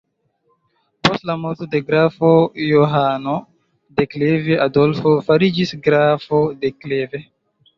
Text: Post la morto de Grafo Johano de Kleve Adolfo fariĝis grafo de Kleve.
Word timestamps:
Post 1.07 1.25
la 1.29 1.33
morto 1.41 1.67
de 1.75 1.81
Grafo 1.89 2.31
Johano 2.67 3.35
de 3.99 4.09
Kleve 4.15 4.59
Adolfo 4.67 5.15
fariĝis 5.29 5.75
grafo 5.89 6.41
de 6.65 6.73
Kleve. 6.81 7.23